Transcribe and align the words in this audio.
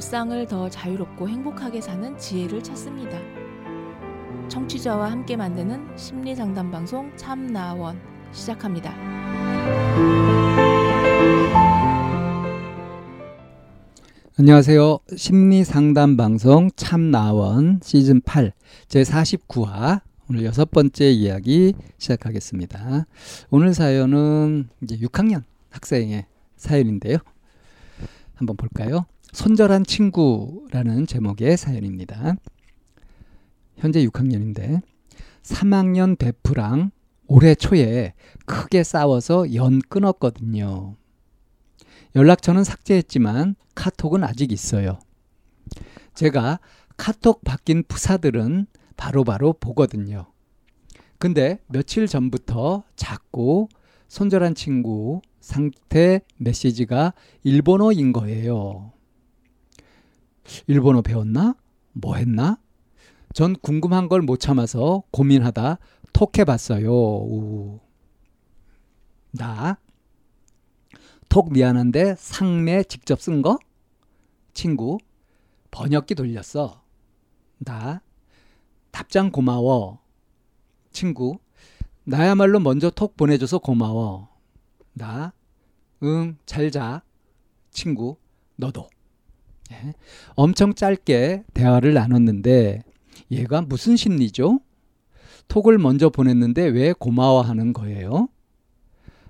일상을 0.00 0.46
더 0.46 0.70
자유롭고 0.70 1.28
행복하게 1.28 1.82
사는 1.82 2.16
지혜를 2.16 2.62
찾습니다. 2.62 3.18
청취자와 4.48 5.10
함께 5.10 5.36
만드는 5.36 5.94
심리 5.98 6.34
상담 6.34 6.70
방송 6.70 7.14
참나원 7.18 8.00
시작합니다. 8.32 8.94
안녕하세요. 14.38 15.00
심리 15.18 15.64
상담 15.64 16.16
방송 16.16 16.70
참나원 16.76 17.80
시즌 17.82 18.22
8 18.22 18.54
제 18.88 19.02
49화 19.02 20.00
오늘 20.30 20.46
여섯 20.46 20.70
번째 20.70 21.10
이야기 21.10 21.74
시작하겠습니다. 21.98 23.04
오늘 23.50 23.74
사연은 23.74 24.70
이제 24.80 24.96
6학년 24.96 25.42
학생의 25.68 26.24
사연인데요. 26.56 27.18
한번 28.34 28.56
볼까요? 28.56 29.04
손절한 29.32 29.84
친구라는 29.84 31.06
제목의 31.06 31.56
사연입니다. 31.56 32.34
현재 33.76 34.04
6학년인데 34.04 34.82
3학년 35.42 36.18
베프랑 36.18 36.90
올해 37.26 37.54
초에 37.54 38.14
크게 38.44 38.82
싸워서 38.82 39.54
연 39.54 39.80
끊었거든요. 39.88 40.96
연락처는 42.16 42.64
삭제했지만 42.64 43.54
카톡은 43.74 44.24
아직 44.24 44.50
있어요. 44.52 44.98
제가 46.14 46.58
카톡 46.96 47.44
바뀐 47.44 47.84
부사들은 47.86 48.66
바로바로 48.96 49.24
바로 49.24 49.52
보거든요. 49.54 50.26
근데 51.18 51.58
며칠 51.68 52.06
전부터 52.06 52.82
자꾸 52.96 53.68
손절한 54.08 54.54
친구 54.54 55.22
상태 55.40 56.20
메시지가 56.36 57.14
일본어인 57.44 58.12
거예요. 58.12 58.92
일본어 60.66 61.02
배웠나? 61.02 61.54
뭐 61.92 62.16
했나? 62.16 62.58
전 63.32 63.54
궁금한 63.56 64.08
걸 64.08 64.22
못 64.22 64.38
참아서 64.40 65.02
고민하다 65.12 65.78
톡 66.12 66.38
해봤어요. 66.38 66.90
우. 66.92 67.80
나? 69.32 69.78
톡 71.28 71.52
미안한데 71.52 72.16
상매 72.18 72.82
직접 72.84 73.20
쓴 73.20 73.42
거? 73.42 73.58
친구. 74.52 74.98
번역기 75.70 76.16
돌렸어. 76.16 76.82
나? 77.58 78.00
답장 78.90 79.30
고마워. 79.30 80.00
친구. 80.90 81.38
나야말로 82.02 82.58
먼저 82.58 82.90
톡 82.90 83.16
보내줘서 83.16 83.58
고마워. 83.58 84.28
나? 84.92 85.32
응, 86.02 86.36
잘 86.46 86.72
자. 86.72 87.02
친구. 87.70 88.16
너도. 88.56 88.88
예. 89.72 89.94
엄청 90.34 90.74
짧게 90.74 91.44
대화를 91.54 91.94
나눴는데 91.94 92.82
얘가 93.30 93.62
무슨 93.62 93.96
심리죠? 93.96 94.60
톡을 95.48 95.78
먼저 95.78 96.10
보냈는데 96.10 96.66
왜 96.66 96.92
고마워하는 96.92 97.72
거예요? 97.72 98.28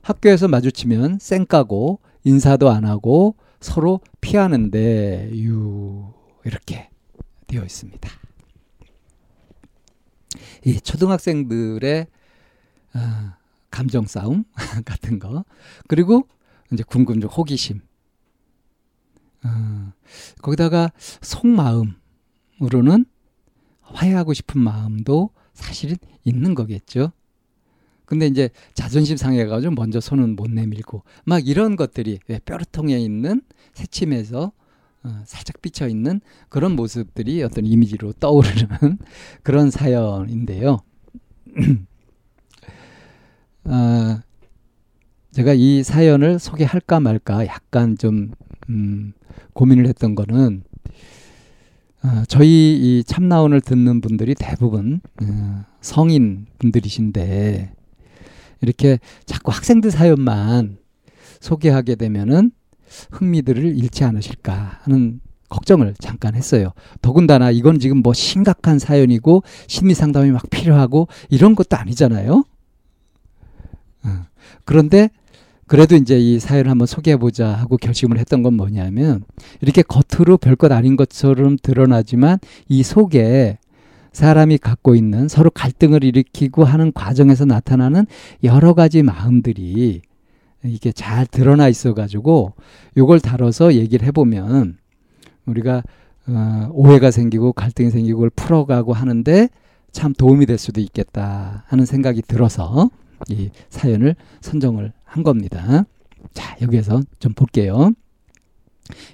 학교에서 0.03 0.49
마주치면 0.49 1.19
쌩 1.21 1.47
까고 1.47 2.01
인사도 2.25 2.71
안 2.71 2.85
하고 2.85 3.37
서로 3.61 4.01
피하는데 4.21 5.31
유 5.35 6.13
이렇게 6.45 6.89
되어 7.47 7.63
있습니다. 7.63 8.09
이 10.65 10.81
초등학생들의 10.81 12.07
어, 12.95 12.99
감정 13.71 14.07
싸움 14.07 14.45
같은 14.85 15.19
거 15.19 15.45
그리고 15.89 16.27
이제 16.73 16.83
궁금증 16.83 17.29
호기심 17.29 17.81
어, 19.45 19.93
거기다가 20.43 20.93
속마음으로는 21.21 23.07
화해하고 23.83 24.35
싶은 24.35 24.61
마음도 24.61 25.31
사실은 25.55 25.97
있는 26.25 26.55
거겠죠. 26.55 27.13
근데 28.05 28.27
이제 28.27 28.51
자존심 28.75 29.17
상해가지고 29.17 29.75
먼저 29.75 30.01
손은 30.01 30.35
못 30.35 30.51
내밀고 30.51 31.05
막 31.25 31.47
이런 31.47 31.77
것들이 31.77 32.19
뼈르통에 32.45 32.99
있는 32.99 33.41
새침에서 33.73 34.53
어, 35.03 35.23
살짝 35.25 35.63
비쳐 35.63 35.89
있는 35.89 36.21
그런 36.49 36.77
모습들이 36.77 37.43
어떤 37.43 37.65
이미지로 37.65 38.13
떠오르는 38.15 38.99
그런 39.43 39.71
사연인데요. 39.71 40.81
어, 43.65 44.21
제가 45.33 45.55
이 45.55 45.83
사연을 45.83 46.39
소개할까 46.39 47.01
말까 47.01 47.47
약간 47.47 47.97
좀 47.97 48.33
음, 48.71 49.13
고민을 49.53 49.87
했던 49.87 50.15
거는 50.15 50.63
어, 52.03 52.23
저희 52.29 52.49
이 52.99 53.05
참나원을 53.05 53.61
듣는 53.61 54.01
분들이 54.01 54.35
대부분 54.35 55.01
어, 55.23 55.65
성인 55.81 56.47
분들이신데 56.59 57.75
이렇게 58.63 58.99
자꾸 59.27 59.53
학생들 59.53 59.91
사연만 59.91 60.79
소개하게 61.41 61.97
되면은 61.97 62.53
흥미들을 63.13 63.65
잃지 63.77 64.05
않으실까 64.05 64.81
하는 64.83 65.21
걱정을 65.49 65.95
잠깐 65.99 66.35
했어요. 66.35 66.73
더군다나 67.03 67.51
이건 67.51 67.79
지금 67.81 67.99
뭐 67.99 68.13
심각한 68.13 68.79
사연이고 68.79 69.43
심리 69.67 69.95
상담이 69.95 70.31
막 70.31 70.49
필요하고 70.49 71.09
이런 71.29 71.55
것도 71.55 71.77
아니잖아요. 71.77 72.45
어. 74.05 74.27
그런데 74.65 75.11
그래도 75.71 75.95
이제 75.95 76.19
이 76.19 76.41
사연을 76.41 76.69
한번 76.69 76.89
소개해보자 76.89 77.47
하고 77.47 77.77
결심을 77.77 78.19
했던 78.19 78.43
건 78.43 78.55
뭐냐면 78.55 79.23
이렇게 79.61 79.83
겉으로 79.83 80.37
별것 80.37 80.73
아닌 80.73 80.97
것처럼 80.97 81.57
드러나지만 81.63 82.41
이 82.69 82.83
속에 82.83 83.57
사람이 84.11 84.59
갖고 84.59 84.97
있는 84.97 85.29
서로 85.29 85.49
갈등을 85.49 86.03
일으키고 86.03 86.65
하는 86.65 86.91
과정에서 86.93 87.45
나타나는 87.45 88.07
여러 88.43 88.75
가지 88.75 89.05
마음들이 89.05 90.03
이게 90.65 90.91
잘 90.91 91.25
드러나 91.25 91.69
있어 91.69 91.95
가지고 91.95 92.55
요걸 92.97 93.21
다뤄서 93.21 93.75
얘기를 93.75 94.05
해보면 94.09 94.77
우리가 95.47 95.85
어, 96.27 96.69
오해가 96.73 97.13
생기고 97.13 97.53
갈등이 97.53 97.93
생기고 97.93 98.17
그걸 98.17 98.31
풀어가고 98.31 98.93
하는데 98.93 99.49
참 99.93 100.15
도움이 100.15 100.47
될 100.47 100.59
수도 100.59 100.81
있겠다 100.81 101.63
하는 101.69 101.87
생각이 101.87 102.23
들어서 102.23 102.91
이 103.29 103.51
사연을 103.69 104.17
선정을 104.41 104.93
한 105.05 105.23
겁니다. 105.23 105.85
자, 106.33 106.57
여기에서 106.63 107.01
좀 107.19 107.33
볼게요. 107.35 107.93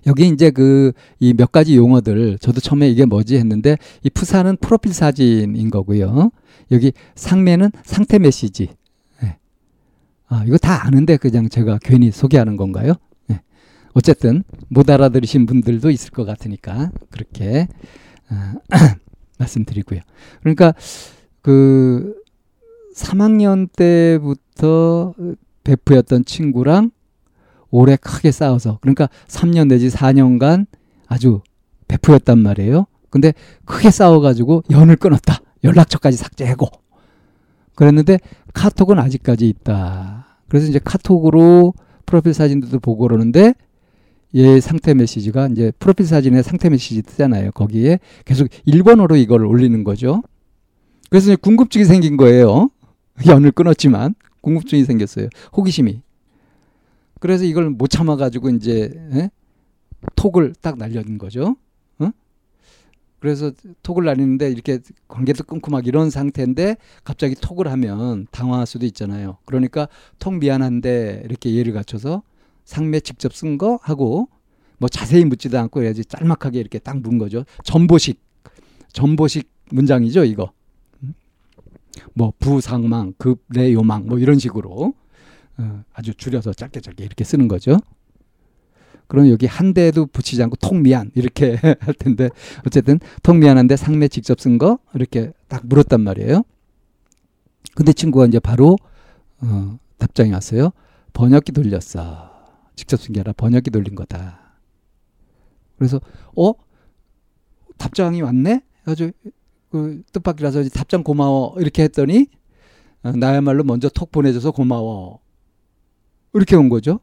여기 0.07 0.27
이제 0.29 0.51
그 0.51 0.93
이 1.21 1.35
몇 1.35 1.53
가지 1.53 1.77
용어들 1.77 2.39
저도 2.39 2.61
처음에 2.61 2.89
이게 2.89 3.05
뭐지 3.05 3.37
했는데 3.37 3.77
이 4.03 4.11
푸사는 4.11 4.57
프로필 4.59 4.93
사진인 4.95 5.71
거고요. 5.71 6.31
여기 6.73 6.93
상매는 7.15 7.71
상태 7.85 8.19
메시지. 8.19 8.71
네. 9.23 9.37
아, 10.29 10.45
이거 10.47 10.57
다 10.57 10.87
아는데 10.87 11.17
그냥 11.19 11.49
제가 11.51 11.79
괜히 11.83 12.11
소개하는 12.11 12.57
건가요? 12.57 12.95
네. 13.27 13.43
어쨌든 13.93 14.45
못 14.69 14.89
알아들으신 14.89 15.45
분들도 15.47 15.91
있을 15.91 16.11
것 16.11 16.25
같으니까 16.25 16.91
그렇게 17.11 17.69
아, 18.31 18.55
말씀드리고요. 19.39 20.01
그러니까 20.41 20.73
그 21.43 22.15
3학년 22.97 23.69
때부터 23.77 25.15
베프였던 25.65 26.25
친구랑 26.25 26.91
오래 27.71 27.97
크게 27.97 28.31
싸워서 28.31 28.79
그러니까 28.81 29.09
3년 29.29 29.69
내지 29.69 29.89
4년간 29.89 30.67
아주 31.07 31.43
베프였단 31.89 32.39
말이에요. 32.39 32.87
근데 33.11 33.35
크게 33.65 33.91
싸워가지고 33.91 34.65
연을 34.71 34.97
끊었다. 34.97 35.41
연락처까지 35.63 36.17
삭제하고 36.17 36.69
그랬는데 37.75 38.19
카톡은 38.55 38.99
아직까지 38.99 39.49
있다. 39.49 40.39
그래서 40.49 40.67
이제 40.67 40.81
카톡으로 40.83 41.75
프로필 42.07 42.33
사진들도 42.33 42.79
보고 42.81 43.07
그러는데 43.07 43.55
얘 44.35 44.61
상태 44.61 44.95
메시지가 44.95 45.49
이제 45.49 45.73
프로필 45.79 46.07
사진에 46.07 46.43
상태 46.43 46.71
메시지 46.71 47.03
뜨잖아요. 47.03 47.51
거기에 47.53 47.99
계속 48.25 48.49
일본어로 48.65 49.17
이걸 49.17 49.45
올리는 49.45 49.85
거죠. 49.85 50.23
그래서 51.11 51.33
이제 51.33 51.37
궁금증이 51.37 51.85
생긴 51.85 52.17
거예요. 52.17 52.71
연을 53.27 53.53
끊었지만 53.53 54.15
궁금증이 54.41 54.85
생겼어요. 54.85 55.29
호기심이. 55.57 56.03
그래서 57.21 57.45
이걸 57.45 57.71
못 57.71 57.89
참아가지고 57.89 58.51
이제 58.51 58.91
에? 59.13 59.17
예? 59.19 59.31
톡을 60.15 60.55
딱 60.61 60.77
날려준 60.79 61.19
거죠. 61.19 61.57
어? 61.99 62.11
그래서 63.19 63.51
톡을 63.83 64.05
날리는데 64.05 64.51
이렇게 64.51 64.79
관계도 65.09 65.45
끊고 65.45 65.71
막 65.71 65.87
이런 65.87 66.11
상태인데 66.11 66.77
갑자기 67.05 67.35
톡을 67.35 67.69
하면 67.73 68.27
당황할 68.31 68.67
수도 68.67 68.87
있잖아요. 68.87 69.39
그러니까 69.47 69.89
톡 70.19 70.35
미안한데 70.35 71.23
이렇게 71.25 71.55
예를 71.55 71.73
갖춰서 71.73 72.23
상매 72.65 73.01
직접 73.01 73.33
쓴 73.35 73.59
거 73.59 73.79
하고 73.83 74.29
뭐 74.79 74.89
자세히 74.89 75.25
묻지도 75.25 75.59
않고 75.59 75.83
해야지 75.83 76.05
짤막하게 76.05 76.61
이렇게 76.61 76.79
딱 76.79 76.97
문 76.99 77.19
거죠. 77.19 77.45
전보식 77.65 78.21
전보식 78.93 79.51
문장이죠 79.73 80.25
이거. 80.25 80.53
뭐 82.15 82.33
부상망, 82.39 83.15
급내 83.19 83.73
요망 83.73 84.07
뭐 84.07 84.19
이런 84.19 84.39
식으로 84.39 84.95
어, 85.59 85.85
아주 85.95 86.15
줄여서 86.15 86.53
짧게 86.53 86.81
짧게 86.81 87.05
이렇게 87.05 87.25
쓰는 87.25 87.49
거죠. 87.49 87.79
그럼 89.09 89.29
여기 89.31 89.47
한 89.47 89.73
대도 89.73 90.07
붙이지 90.07 90.43
않고 90.43 90.57
통미안 90.57 91.11
이렇게 91.15 91.57
할 91.81 91.95
텐데 91.95 92.29
어쨌든 92.67 92.99
통미안한데 93.23 93.77
상매 93.77 94.09
직접 94.09 94.41
쓴 94.41 94.59
거 94.59 94.79
이렇게 94.95 95.33
딱 95.49 95.67
물었단 95.67 96.01
말이에요. 96.01 96.43
근데 97.75 97.93
친구가 97.93 98.27
이제 98.27 98.41
바로 98.41 98.77
어, 99.41 99.79
답장이 99.99 100.33
왔어요. 100.33 100.71
번역기 101.13 101.53
돌렸어. 101.53 102.31
직접 102.75 103.01
쓴 103.01 103.13
게 103.13 103.21
아니라 103.21 103.33
번역기 103.33 103.71
돌린 103.71 103.95
거다. 103.95 104.57
그래서 105.79 106.01
어 106.37 106.53
답장이 107.79 108.23
왔네. 108.23 108.63
아주 108.87 109.13
그 109.71 110.03
뜻밖이라서 110.13 110.69
답장 110.71 111.03
고마워 111.03 111.55
이렇게 111.59 111.83
했더니 111.85 112.27
어, 113.03 113.13
나야말로 113.13 113.65
먼저 113.65 113.89
톡 113.89 114.11
보내줘서 114.11 114.51
고마워 114.53 115.21
이렇게 116.35 116.57
온 116.57 116.69
거죠. 116.69 117.01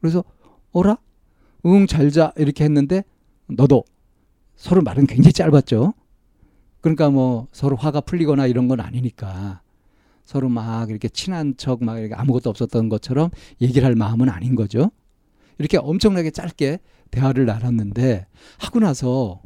그래서 0.00 0.24
어라 0.72 0.98
응 1.64 1.86
잘 1.86 2.10
자 2.10 2.32
이렇게 2.36 2.64
했는데 2.64 3.02
너도 3.48 3.84
서로 4.56 4.82
말은 4.82 5.06
굉장히 5.06 5.32
짧았죠. 5.32 5.94
그러니까 6.80 7.10
뭐 7.10 7.48
서로 7.52 7.76
화가 7.76 8.02
풀리거나 8.02 8.46
이런 8.46 8.68
건 8.68 8.80
아니니까 8.80 9.60
서로 10.24 10.48
막 10.48 10.90
이렇게 10.90 11.08
친한 11.08 11.54
척 11.56 11.82
막 11.82 11.98
이렇게 11.98 12.14
아무것도 12.14 12.50
없었던 12.50 12.88
것처럼 12.88 13.30
얘기를 13.60 13.84
할 13.84 13.94
마음은 13.94 14.28
아닌 14.28 14.54
거죠. 14.54 14.90
이렇게 15.58 15.78
엄청나게 15.78 16.30
짧게 16.30 16.78
대화를 17.10 17.46
나눴는데 17.46 18.26
하고 18.58 18.78
나서 18.80 19.40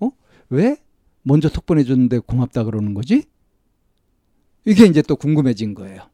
어? 0.00 0.10
왜 0.48 0.76
먼저 1.26 1.48
톡 1.48 1.66
보내줬는데 1.66 2.20
고맙다 2.20 2.62
그러는 2.62 2.94
거지? 2.94 3.24
이게 4.64 4.86
이제 4.86 5.02
또 5.02 5.16
궁금해진 5.16 5.74
거예요. 5.74 6.08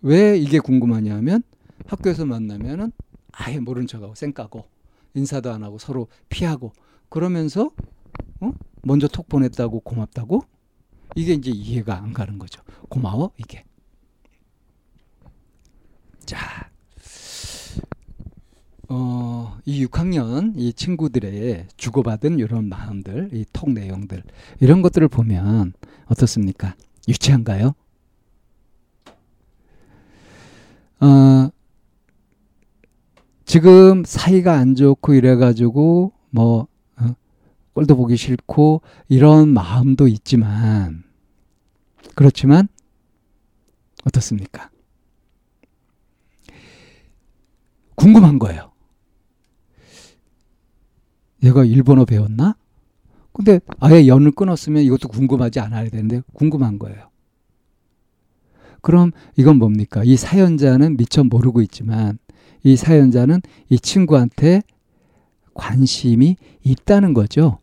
왜 0.00 0.38
이게 0.38 0.60
궁금하냐면 0.60 1.42
학교에서 1.86 2.24
만나면은 2.24 2.90
아예 3.32 3.58
모른 3.58 3.86
척하고 3.86 4.14
쌩까고 4.14 4.64
인사도 5.12 5.52
안 5.52 5.62
하고 5.62 5.76
서로 5.76 6.08
피하고 6.30 6.72
그러면서 7.10 7.70
어? 8.40 8.52
먼저 8.82 9.08
톡 9.08 9.28
보냈다고 9.28 9.80
고맙다고 9.80 10.42
이게 11.14 11.34
이제 11.34 11.50
이해가 11.50 11.98
안 11.98 12.14
가는 12.14 12.38
거죠. 12.38 12.62
고마워 12.88 13.32
이게. 13.36 13.62
자, 16.24 16.65
어, 18.88 19.58
이 19.64 19.84
6학년 19.84 20.52
이 20.56 20.72
친구들의 20.72 21.66
주고받은 21.76 22.38
이런 22.38 22.68
마음들, 22.68 23.30
이 23.32 23.44
톡 23.52 23.70
내용들 23.72 24.22
이런 24.60 24.80
것들을 24.82 25.08
보면 25.08 25.72
어떻습니까? 26.06 26.74
유치한가요? 27.08 27.74
어, 31.00 31.50
지금 33.44 34.04
사이가 34.04 34.54
안 34.54 34.74
좋고 34.74 35.14
이래가지고 35.14 36.12
뭐 36.30 36.66
어, 36.98 37.14
꼴도 37.74 37.96
보기 37.96 38.16
싫고 38.16 38.82
이런 39.08 39.48
마음도 39.48 40.08
있지만 40.08 41.04
그렇지만 42.14 42.68
어떻습니까? 44.04 44.70
궁금한 47.94 48.38
거예요. 48.38 48.72
얘가 51.46 51.64
일본어 51.64 52.04
배웠나? 52.04 52.56
근데 53.32 53.60
아예 53.80 54.06
연을 54.06 54.32
끊었으면 54.32 54.82
이것도 54.82 55.08
궁금하지 55.08 55.60
않아야 55.60 55.88
되는데 55.88 56.22
궁금한 56.32 56.78
거예요. 56.78 57.10
그럼 58.80 59.12
이건 59.36 59.56
뭡니까? 59.58 60.02
이 60.04 60.16
사연자는 60.16 60.96
미처 60.96 61.24
모르고 61.24 61.60
있지만 61.62 62.18
이 62.62 62.76
사연자는 62.76 63.40
이 63.68 63.78
친구한테 63.78 64.62
관심이 65.54 66.36
있다는 66.62 67.14
거죠. 67.14 67.58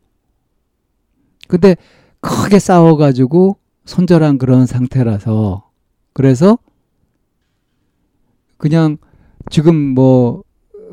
근데 1.48 1.76
크게 2.20 2.60
싸워가지고 2.60 3.58
손절한 3.86 4.38
그런 4.38 4.66
상태라서 4.66 5.70
그래서 6.14 6.58
그냥 8.58 8.98
지금 9.50 9.76
뭐 9.76 10.44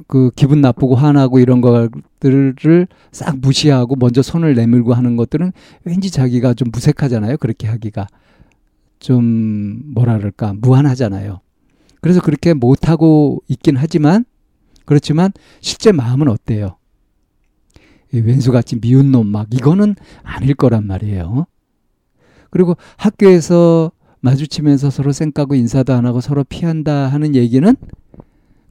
그 0.06 0.30
기분 0.36 0.60
나쁘고 0.60 0.94
화나고 0.94 1.38
이런 1.38 1.60
것들을 1.60 2.88
싹 3.12 3.38
무시하고 3.38 3.96
먼저 3.96 4.22
손을 4.22 4.54
내밀고 4.54 4.94
하는 4.94 5.16
것들은 5.16 5.52
왠지 5.84 6.10
자기가 6.10 6.54
좀 6.54 6.68
무색하잖아요. 6.72 7.36
그렇게 7.38 7.66
하기가 7.68 8.06
좀 8.98 9.82
뭐라 9.94 10.18
그럴까 10.18 10.54
무한하잖아요. 10.58 11.40
그래서 12.00 12.20
그렇게 12.20 12.54
못하고 12.54 13.42
있긴 13.48 13.76
하지만 13.76 14.24
그렇지만 14.84 15.32
실제 15.60 15.92
마음은 15.92 16.28
어때요? 16.28 16.76
왼수같이 18.12 18.80
미운 18.80 19.12
놈 19.12 19.28
막 19.28 19.46
이거는 19.52 19.94
아닐 20.22 20.54
거란 20.54 20.86
말이에요. 20.86 21.46
그리고 22.50 22.76
학교에서 22.96 23.92
마주치면서 24.20 24.90
서로 24.90 25.12
쌩까고 25.12 25.54
인사도 25.54 25.94
안 25.94 26.04
하고 26.06 26.20
서로 26.20 26.44
피한다 26.44 27.06
하는 27.06 27.34
얘기는 27.34 27.74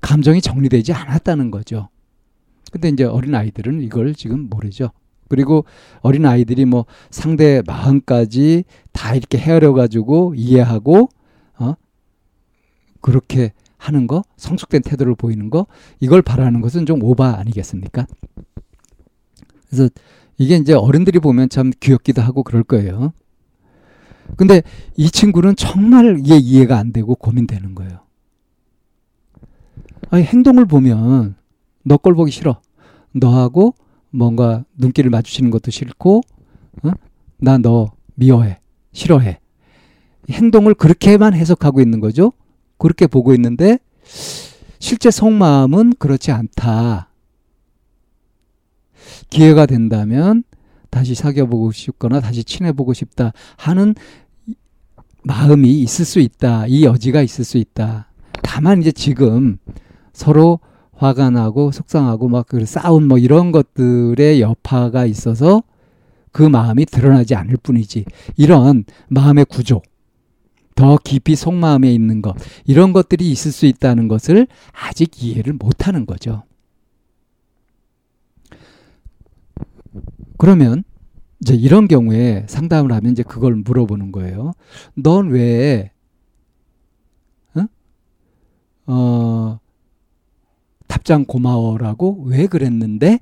감정이 0.02 0.42
정리되지 0.42 0.94
않았다는 0.94 1.52
거죠. 1.52 1.90
근데 2.72 2.90
이제 2.90 3.04
어린 3.04 3.36
아이들은 3.36 3.82
이걸 3.82 4.14
지금 4.14 4.50
모르죠. 4.50 4.92
그리고 5.28 5.66
어린 6.02 6.26
아이들이 6.26 6.66
뭐 6.66 6.86
상대 7.12 7.62
마음까지 7.66 8.64
다 8.92 9.16
이렇게 9.16 9.38
헤아려 9.38 9.74
가지고 9.74 10.34
이해하고 10.36 11.10
어 11.60 11.76
그렇게 13.02 13.54
하는 13.78 14.08
거 14.08 14.24
성숙된 14.38 14.82
태도를 14.82 15.16
보이는 15.16 15.50
거 15.50 15.68
이걸 16.00 16.22
바라는 16.22 16.62
것은 16.62 16.86
좀 16.86 17.04
오바 17.04 17.38
아니겠습니까? 17.40 18.06
그래서 19.70 19.90
이게 20.38 20.56
이제 20.56 20.74
어른들이 20.74 21.20
보면 21.20 21.50
참 21.50 21.72
귀엽기도 21.80 22.22
하고 22.22 22.44
그럴 22.44 22.64
거예요. 22.64 23.14
근데 24.36 24.62
이 24.96 25.10
친구는 25.10 25.56
정말 25.56 26.18
이게 26.20 26.38
이해가 26.38 26.78
안 26.78 26.92
되고 26.92 27.16
고민되는 27.16 27.76
거예요. 27.76 28.00
아니, 30.10 30.24
행동을 30.24 30.66
보면 30.66 31.36
너 31.84 31.98
꼴 31.98 32.16
보기 32.16 32.32
싫어. 32.32 32.62
너하고 33.14 33.74
뭔가 34.12 34.66
눈길을 34.78 35.10
마주치는 35.10 35.52
것도 35.52 35.72
싫고, 35.72 36.22
어? 36.84 36.92
나너 37.38 37.92
미워해. 38.16 38.60
싫어해. 38.92 39.40
행동을 40.30 40.74
그렇게만 40.74 41.34
해석하고 41.34 41.82
있는 41.82 42.00
거죠. 42.00 42.34
그렇게 42.78 43.08
보고 43.08 43.34
있는데, 43.34 43.80
실제 44.80 45.12
속마음은 45.12 45.94
그렇지 46.00 46.32
않다. 46.32 47.10
기회가 49.30 49.66
된다면 49.66 50.44
다시 50.90 51.14
사귀어보고 51.14 51.72
싶거나 51.72 52.20
다시 52.20 52.44
친해보고 52.44 52.94
싶다 52.94 53.32
하는 53.58 53.94
마음이 55.24 55.82
있을 55.82 56.06
수 56.06 56.20
있다. 56.20 56.66
이 56.68 56.84
여지가 56.84 57.22
있을 57.22 57.44
수 57.44 57.58
있다. 57.58 58.12
다만 58.42 58.82
이제 58.82 58.92
지금 58.92 59.58
서로 60.20 60.60
화가 60.94 61.30
나고 61.30 61.72
속상하고 61.72 62.28
막 62.28 62.48
그 62.48 62.66
싸움 62.66 63.08
뭐 63.08 63.18
이런 63.18 63.52
것들의 63.54 64.42
여파가 64.42 65.06
있어서 65.06 65.64
그 66.32 66.44
마음이 66.44 66.86
드러나지 66.86 67.36
않을 67.36 67.58
뿐이지. 67.64 68.06
이런 68.36 68.84
마음의 69.08 69.46
구조, 69.46 69.82
더 70.76 70.98
깊이 70.98 71.36
속마음에 71.36 71.92
있는 71.94 72.22
것, 72.22 72.36
이런 72.66 72.92
것들이 72.92 73.32
있을 73.32 73.52
수 73.52 73.66
있다는 73.66 74.08
것을 74.08 74.48
아직 74.74 75.24
이해를 75.24 75.54
못 75.54 75.88
하는 75.88 76.06
거죠. 76.06 76.44
그러면 80.38 80.84
이제 81.42 81.54
이런 81.56 81.88
경우에 81.88 82.46
상담을 82.50 82.92
하면 82.92 83.14
이제 83.14 83.24
그걸 83.24 83.56
물어보는 83.56 84.12
거예요. 84.12 84.54
넌 84.96 85.30
왜, 85.30 85.92
어? 87.56 87.66
어, 88.88 89.60
답장 91.00 91.24
고마워라고 91.26 92.24
왜 92.26 92.48
그랬는데? 92.48 93.20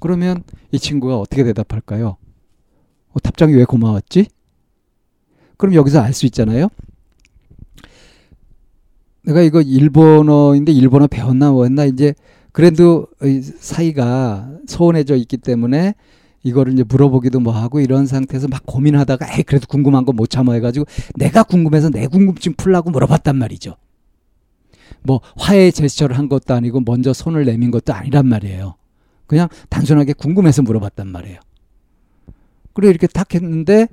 그러면 0.00 0.42
이 0.70 0.78
친구가 0.78 1.18
어떻게 1.18 1.42
대답할까요? 1.44 2.16
어, 3.12 3.20
답장이 3.20 3.54
왜 3.54 3.64
고마웠지? 3.64 4.26
그럼 5.56 5.74
여기서 5.74 6.00
알 6.00 6.12
수 6.12 6.26
있잖아요. 6.26 6.68
내가 9.24 9.40
이거 9.40 9.62
일본어인데 9.62 10.72
일본어 10.72 11.06
배웠나 11.06 11.50
뭐 11.50 11.64
했나 11.64 11.84
이제 11.86 12.14
그래도 12.52 13.06
사이가 13.58 14.50
소원해져 14.68 15.16
있기 15.16 15.38
때문에 15.38 15.94
이거를 16.44 16.74
이제 16.74 16.84
물어보기도 16.86 17.40
뭐 17.40 17.52
하고 17.54 17.80
이런 17.80 18.06
상태에서 18.06 18.46
막 18.48 18.62
고민하다가 18.66 19.26
에이 19.36 19.42
그래도 19.42 19.66
궁금한 19.66 20.04
거 20.04 20.12
못 20.12 20.28
참아 20.30 20.52
해가지고 20.52 20.84
내가 21.16 21.42
궁금해서 21.42 21.88
내 21.90 22.06
궁금증 22.06 22.52
풀라고 22.56 22.90
물어봤단 22.90 23.36
말이죠. 23.36 23.76
뭐 25.06 25.20
화해 25.36 25.70
제스처를 25.70 26.18
한 26.18 26.28
것도 26.28 26.54
아니고 26.54 26.82
먼저 26.84 27.12
손을 27.12 27.44
내민 27.44 27.70
것도 27.70 27.94
아니란 27.94 28.26
말이에요. 28.26 28.74
그냥 29.26 29.48
단순하게 29.68 30.12
궁금해서 30.12 30.62
물어봤단 30.62 31.08
말이에요. 31.08 31.40
그리고 32.74 32.90
이렇게 32.90 33.06
탁 33.06 33.34
했는데 33.34 33.88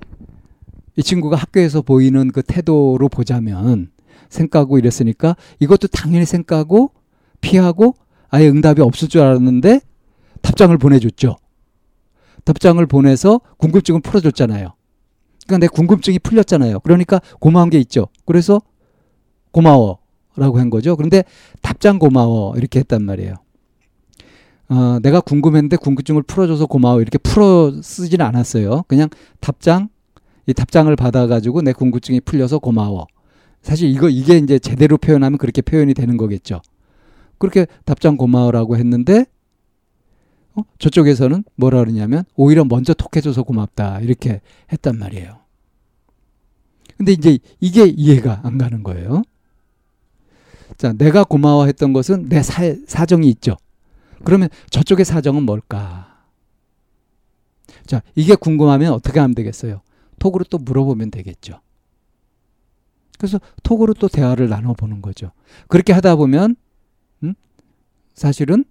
이 0.95 1.03
친구가 1.03 1.37
학교에서 1.37 1.81
보이는 1.81 2.31
그 2.31 2.41
태도로 2.41 3.09
보자면 3.09 3.91
생까고 4.29 4.77
이랬으니까 4.77 5.35
이것도 5.59 5.87
당연히 5.87 6.25
생까고 6.25 6.91
피하고 7.41 7.95
아예 8.29 8.47
응답이 8.47 8.81
없을 8.81 9.07
줄 9.07 9.21
알았는데 9.21 9.81
답장을 10.41 10.75
보내줬죠. 10.77 11.37
답장을 12.43 12.85
보내서 12.85 13.39
궁금증을 13.57 14.01
풀어줬잖아요. 14.01 14.73
그러니까 15.45 15.57
내 15.57 15.67
궁금증이 15.67 16.19
풀렸잖아요. 16.19 16.79
그러니까 16.81 17.21
고마운 17.39 17.69
게 17.69 17.79
있죠. 17.79 18.07
그래서 18.25 18.61
고마워 19.51 19.99
라고 20.35 20.59
한 20.59 20.69
거죠. 20.69 20.95
그런데 20.95 21.23
답장 21.61 21.99
고마워 21.99 22.55
이렇게 22.57 22.79
했단 22.79 23.03
말이에요. 23.03 23.35
어, 24.69 24.99
내가 25.01 25.21
궁금했는데 25.21 25.77
궁금증을 25.77 26.23
풀어줘서 26.23 26.65
고마워 26.65 27.01
이렇게 27.01 27.17
풀어 27.17 27.71
쓰진 27.81 28.21
않았어요. 28.21 28.83
그냥 28.87 29.09
답장 29.39 29.89
이 30.47 30.53
답장을 30.53 30.93
받아가지고 30.95 31.61
내 31.61 31.73
궁금증이 31.73 32.21
풀려서 32.21 32.59
고마워. 32.59 33.07
사실 33.61 33.89
이거 33.89 34.09
이게 34.09 34.37
이제 34.37 34.59
제대로 34.59 34.97
표현하면 34.97 35.37
그렇게 35.37 35.61
표현이 35.61 35.93
되는 35.93 36.17
거겠죠. 36.17 36.61
그렇게 37.37 37.67
답장 37.85 38.17
고마워라고 38.17 38.77
했는데 38.77 39.25
어? 40.55 40.61
저쪽에서는 40.79 41.43
뭐라 41.55 41.79
그러냐면 41.79 42.23
오히려 42.35 42.63
먼저 42.65 42.93
톡해줘서 42.93 43.43
고맙다 43.43 44.01
이렇게 44.01 44.41
했단 44.71 44.97
말이에요. 44.97 45.39
근데 46.97 47.11
이제 47.11 47.39
이게 47.59 47.85
이해가 47.85 48.41
안 48.43 48.57
가는 48.57 48.83
거예요. 48.83 49.23
자, 50.77 50.93
내가 50.93 51.23
고마워했던 51.23 51.93
것은 51.93 52.29
내 52.29 52.41
사, 52.41 52.61
사정이 52.87 53.29
있죠. 53.29 53.57
그러면 54.23 54.49
저쪽의 54.69 55.05
사정은 55.05 55.43
뭘까? 55.43 56.13
자, 57.85 58.01
이게 58.15 58.35
궁금하면 58.35 58.93
어떻게 58.93 59.19
하면 59.19 59.35
되겠어요? 59.35 59.81
톡으로 60.19 60.45
또 60.49 60.57
물어보면 60.57 61.11
되겠죠. 61.11 61.59
그래서 63.17 63.39
톡으로 63.63 63.93
또 63.93 64.07
대화를 64.07 64.49
나눠보는 64.49 65.01
거죠. 65.01 65.31
그렇게 65.67 65.93
하다 65.93 66.15
보면, 66.15 66.55
음? 67.23 67.33
사실은 68.13 68.65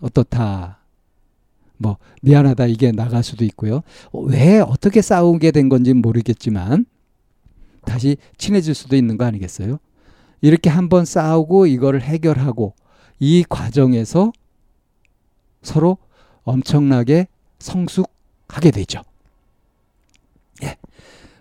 어떻다. 0.00 0.78
뭐, 1.78 1.98
미안하다. 2.22 2.66
이게 2.66 2.92
나갈 2.92 3.22
수도 3.22 3.44
있고요. 3.44 3.82
왜 4.12 4.60
어떻게 4.60 5.02
싸우게 5.02 5.50
된 5.50 5.68
건지 5.68 5.92
모르겠지만, 5.92 6.86
다시 7.84 8.16
친해질 8.38 8.74
수도 8.74 8.96
있는 8.96 9.16
거 9.16 9.24
아니겠어요? 9.24 9.78
이렇게 10.42 10.68
한번 10.68 11.06
싸우고 11.06 11.66
이거를 11.66 12.02
해결하고, 12.02 12.74
이 13.18 13.44
과정에서 13.48 14.32
서로 15.62 15.96
엄청나게 16.42 17.28
성숙하게 17.58 18.72
되죠. 18.72 19.02
예. 20.64 20.76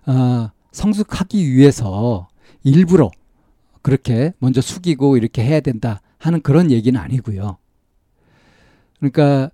아, 0.05 0.51
성숙하기 0.71 1.53
위해서 1.53 2.27
일부러 2.63 3.09
그렇게 3.81 4.33
먼저 4.39 4.61
숙이고 4.61 5.17
이렇게 5.17 5.43
해야 5.43 5.59
된다 5.59 6.01
하는 6.19 6.41
그런 6.41 6.69
얘기는 6.69 6.99
아니고요. 6.99 7.57
그러니까 8.99 9.49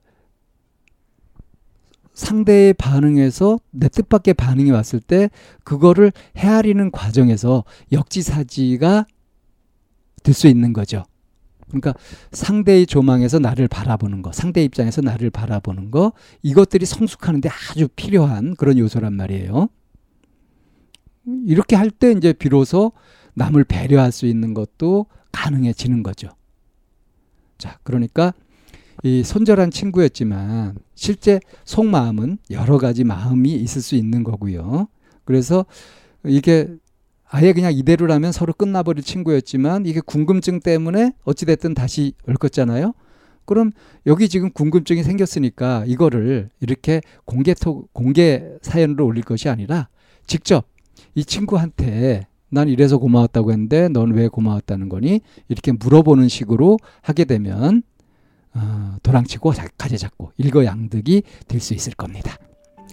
상대의 2.14 2.74
반응에서 2.74 3.60
내 3.72 3.88
뜻밖의 3.88 4.34
반응이 4.34 4.72
왔을 4.72 5.00
때 5.00 5.30
그거를 5.64 6.12
헤아리는 6.36 6.92
과정에서 6.92 7.64
역지사지가 7.92 9.06
될수 10.24 10.48
있는 10.48 10.74
거죠. 10.74 11.04
그러니까 11.68 11.94
상대의 12.32 12.86
조망에서 12.86 13.40
나를 13.40 13.68
바라보는 13.68 14.22
거, 14.22 14.32
상대 14.32 14.64
입장에서 14.64 15.02
나를 15.02 15.30
바라보는 15.30 15.92
거, 15.92 16.14
이것들이 16.42 16.86
성숙하는데 16.86 17.50
아주 17.50 17.88
필요한 17.90 18.56
그런 18.56 18.78
요소란 18.78 19.14
말이에요. 19.14 19.68
이렇게 21.46 21.76
할 21.76 21.92
때 21.92 22.12
이제 22.14 22.32
비로소 22.32 22.94
남을 23.34 23.66
배려할 23.66 24.12
수 24.12 24.26
있는 24.26 24.54
것도 24.54 25.08
가능해지는 25.32 26.04
거죠. 26.04 26.30
자, 27.58 27.80
그러니까 27.84 28.34
이 29.04 29.24
손절한 29.24 29.72
친구였지만 29.72 30.78
실제 30.96 31.40
속마음은 31.66 32.38
여러 32.52 32.78
가지 32.78 33.04
마음이 33.04 33.54
있을 33.54 33.82
수 33.82 33.96
있는 33.96 34.24
거고요. 34.24 34.88
그래서 35.26 35.66
이게 36.26 36.68
아예 37.30 37.54
그냥 37.54 37.74
이대로라면 37.74 38.32
서로 38.32 38.54
끝나버릴 38.54 39.04
친구였지만 39.04 39.86
이게 39.86 40.00
궁금증 40.00 40.60
때문에 40.60 41.14
어찌됐든 41.26 41.74
다시 41.74 42.14
얽었잖아요. 42.28 42.94
그럼 43.46 43.72
여기 44.06 44.28
지금 44.30 44.52
궁금증이 44.52 45.04
생겼으니까 45.04 45.84
이거를 45.88 46.50
이렇게 46.60 47.02
공개 47.26 47.54
토, 47.54 47.88
공개 47.94 48.44
사연으로 48.62 49.06
올릴 49.06 49.24
것이 49.24 49.50
아니라 49.50 49.88
직접 50.26 50.66
이 51.16 51.24
친구한테 51.24 52.28
난 52.50 52.70
이래서 52.70 52.98
고마웠다고 52.98 53.52
했는데 53.52 53.90
넌 53.90 54.12
왜 54.12 54.28
고마웠다는 54.30 54.90
거니? 54.90 55.22
이렇게 55.50 55.72
물어보는 55.74 56.30
식으로 56.30 56.78
하게 57.02 57.26
되면 57.26 57.84
어, 58.54 58.96
도랑치고 59.04 59.54
가재 59.78 59.98
잡고 59.98 60.32
일거양득이 60.38 61.24
될 61.48 61.60
수 61.62 61.74
있을 61.74 61.94
겁니다. 61.94 62.38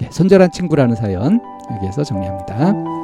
네, 0.01 0.09
손절한 0.11 0.51
친구라는 0.53 0.97
사연 0.97 1.41
여기에서 1.77 2.03
정리합니다. 2.03 3.04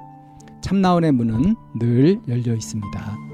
참나원의 0.61 1.11
문은 1.11 1.55
늘 1.79 2.19
열려 2.27 2.53
있습니다. 2.53 3.30